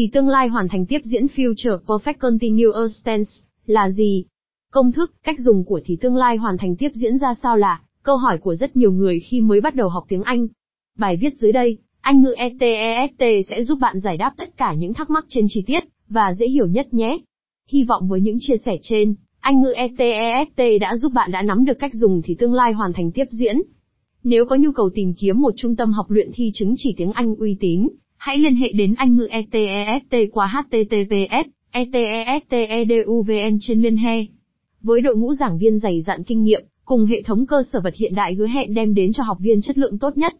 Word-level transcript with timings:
Thì 0.00 0.08
tương 0.12 0.28
lai 0.28 0.48
hoàn 0.48 0.68
thành 0.68 0.86
tiếp 0.86 1.00
diễn 1.04 1.26
Future 1.36 1.78
Perfect 1.86 2.14
Continuous 2.18 3.04
Tense 3.04 3.30
là 3.66 3.90
gì? 3.90 4.24
Công 4.72 4.92
thức, 4.92 5.12
cách 5.22 5.36
dùng 5.38 5.64
của 5.64 5.80
thì 5.84 5.96
tương 6.00 6.16
lai 6.16 6.36
hoàn 6.36 6.58
thành 6.58 6.76
tiếp 6.76 6.88
diễn 6.94 7.18
ra 7.18 7.34
sao 7.42 7.56
là 7.56 7.80
câu 8.02 8.16
hỏi 8.16 8.38
của 8.38 8.54
rất 8.54 8.76
nhiều 8.76 8.92
người 8.92 9.20
khi 9.20 9.40
mới 9.40 9.60
bắt 9.60 9.74
đầu 9.74 9.88
học 9.88 10.04
tiếng 10.08 10.22
Anh. 10.22 10.46
Bài 10.98 11.16
viết 11.16 11.36
dưới 11.36 11.52
đây, 11.52 11.78
Anh 12.00 12.22
ngữ 12.22 12.34
ETEST 12.36 13.46
sẽ 13.48 13.64
giúp 13.64 13.78
bạn 13.80 14.00
giải 14.00 14.16
đáp 14.16 14.34
tất 14.36 14.56
cả 14.56 14.74
những 14.74 14.94
thắc 14.94 15.10
mắc 15.10 15.24
trên 15.28 15.46
chi 15.48 15.62
tiết 15.66 15.84
và 16.08 16.34
dễ 16.34 16.46
hiểu 16.46 16.66
nhất 16.66 16.94
nhé. 16.94 17.18
Hy 17.70 17.84
vọng 17.84 18.08
với 18.08 18.20
những 18.20 18.36
chia 18.40 18.56
sẻ 18.56 18.76
trên, 18.82 19.14
Anh 19.40 19.62
ngữ 19.62 19.72
ETEST 19.72 20.80
đã 20.80 20.96
giúp 20.96 21.12
bạn 21.12 21.30
đã 21.30 21.42
nắm 21.42 21.64
được 21.64 21.78
cách 21.78 21.94
dùng 21.94 22.22
thì 22.24 22.34
tương 22.34 22.54
lai 22.54 22.72
hoàn 22.72 22.92
thành 22.92 23.12
tiếp 23.12 23.26
diễn. 23.30 23.56
Nếu 24.24 24.44
có 24.44 24.56
nhu 24.56 24.72
cầu 24.72 24.90
tìm 24.94 25.14
kiếm 25.14 25.40
một 25.40 25.54
trung 25.56 25.76
tâm 25.76 25.92
học 25.92 26.10
luyện 26.10 26.30
thi 26.34 26.50
chứng 26.54 26.74
chỉ 26.76 26.94
tiếng 26.96 27.12
Anh 27.12 27.34
uy 27.34 27.56
tín, 27.60 27.88
hãy 28.20 28.38
liên 28.38 28.54
hệ 28.54 28.72
đến 28.72 28.94
Anh 28.96 29.16
ngữ 29.16 29.26
ETEST 29.30 30.14
qua 30.32 30.46
https 30.46 31.48
etesteduvn 31.70 33.58
trên 33.60 33.82
liên 33.82 33.96
hệ. 33.96 34.26
Với 34.82 35.00
đội 35.00 35.16
ngũ 35.16 35.34
giảng 35.34 35.58
viên 35.58 35.78
dày 35.78 36.00
dặn 36.00 36.24
kinh 36.24 36.44
nghiệm, 36.44 36.62
cùng 36.84 37.06
hệ 37.06 37.22
thống 37.22 37.46
cơ 37.46 37.62
sở 37.72 37.80
vật 37.80 37.94
hiện 37.94 38.14
đại 38.14 38.34
hứa 38.34 38.46
hẹn 38.46 38.74
đem 38.74 38.94
đến 38.94 39.12
cho 39.12 39.22
học 39.22 39.36
viên 39.40 39.60
chất 39.62 39.78
lượng 39.78 39.98
tốt 39.98 40.16
nhất. 40.16 40.32